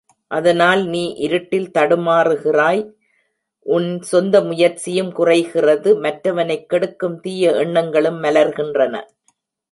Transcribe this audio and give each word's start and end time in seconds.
அதனால் 0.31 0.85
நீ 0.85 1.01
இருட்டில் 1.17 1.67
தடுமாறுகிறாய் 1.73 2.81
உன் 3.65 4.01
சொந்த 4.01 4.41
முயற்சியும் 4.41 5.11
குறைகிறது 5.11 5.89
மற்றவனைக் 5.99 6.65
கெடுக்கும் 6.69 7.19
தீய 7.19 7.51
எண்ணங்களும் 7.51 8.23
மலர்கின்றன. 8.23 8.95